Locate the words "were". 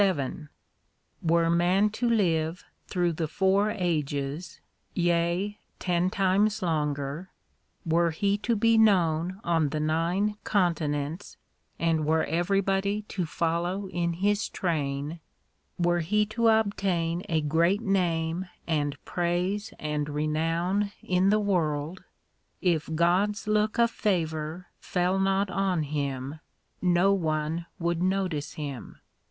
1.21-1.51, 7.85-8.09, 12.03-12.23, 15.77-15.99